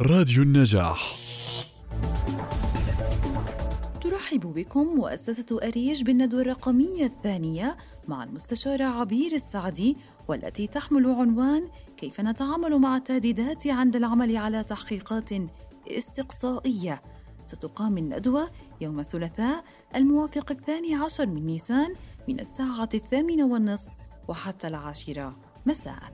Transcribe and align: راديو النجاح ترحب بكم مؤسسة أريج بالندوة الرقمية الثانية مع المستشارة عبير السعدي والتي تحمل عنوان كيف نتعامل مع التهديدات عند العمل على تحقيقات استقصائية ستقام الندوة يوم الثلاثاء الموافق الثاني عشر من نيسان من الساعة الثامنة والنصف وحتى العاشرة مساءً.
راديو 0.00 0.42
النجاح 0.42 1.14
ترحب 4.02 4.40
بكم 4.40 4.80
مؤسسة 4.80 5.58
أريج 5.62 6.02
بالندوة 6.02 6.40
الرقمية 6.40 7.06
الثانية 7.06 7.76
مع 8.08 8.24
المستشارة 8.24 8.84
عبير 8.84 9.32
السعدي 9.32 9.96
والتي 10.28 10.66
تحمل 10.66 11.06
عنوان 11.06 11.68
كيف 11.96 12.20
نتعامل 12.20 12.78
مع 12.78 12.96
التهديدات 12.96 13.66
عند 13.66 13.96
العمل 13.96 14.36
على 14.36 14.64
تحقيقات 14.64 15.30
استقصائية 15.88 17.02
ستقام 17.46 17.98
الندوة 17.98 18.50
يوم 18.80 19.00
الثلاثاء 19.00 19.64
الموافق 19.94 20.50
الثاني 20.50 20.94
عشر 20.94 21.26
من 21.26 21.46
نيسان 21.46 21.94
من 22.28 22.40
الساعة 22.40 22.88
الثامنة 22.94 23.46
والنصف 23.46 23.90
وحتى 24.28 24.66
العاشرة 24.66 25.36
مساءً. 25.66 26.12